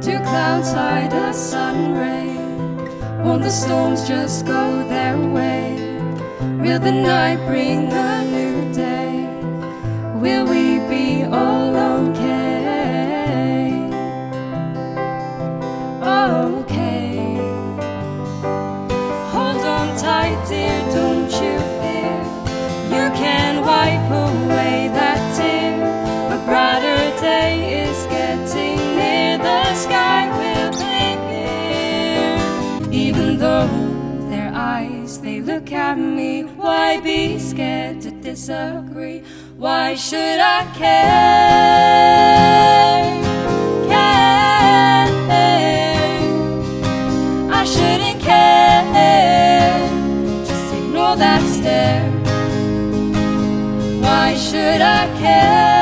[0.00, 2.36] Two clouds hide a sun ray.
[3.24, 5.74] Won't the storms just go their way?
[6.60, 9.26] Will the night bring a new day?
[10.22, 12.28] Will we be all okay?
[16.60, 17.34] Okay.
[19.32, 21.77] Hold on tight, dear, don't you
[34.78, 39.22] eyes they look at me, why be scared to disagree?
[39.56, 41.98] Why should I care?
[43.92, 45.08] Care.
[47.60, 49.88] I shouldn't care.
[50.48, 52.10] Just ignore that stare.
[54.04, 55.77] Why should I care?